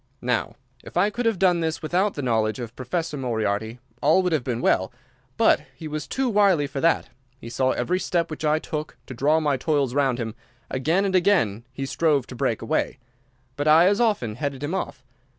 "Now, 0.23 0.55
if 0.83 0.97
I 0.97 1.11
could 1.11 1.27
have 1.27 1.37
done 1.37 1.59
this 1.59 1.83
without 1.83 2.15
the 2.15 2.23
knowledge 2.23 2.57
of 2.57 2.75
Professor 2.75 3.17
Moriarty, 3.17 3.77
all 4.01 4.23
would 4.23 4.31
have 4.31 4.43
been 4.43 4.59
well. 4.59 4.91
But 5.37 5.61
he 5.75 5.87
was 5.87 6.07
too 6.07 6.27
wily 6.27 6.65
for 6.65 6.81
that. 6.81 7.09
He 7.37 7.51
saw 7.51 7.69
every 7.73 7.99
step 7.99 8.31
which 8.31 8.43
I 8.43 8.57
took 8.57 8.97
to 9.05 9.13
draw 9.13 9.39
my 9.39 9.57
toils 9.57 9.93
round 9.93 10.17
him. 10.17 10.33
Again 10.71 11.05
and 11.05 11.13
again 11.15 11.65
he 11.71 11.85
strove 11.85 12.25
to 12.25 12.35
break 12.35 12.63
away, 12.63 12.97
but 13.55 13.67
I 13.67 13.85
as 13.85 14.01
often 14.01 14.37
headed 14.37 14.63
him 14.63 14.73
off. 14.73 15.03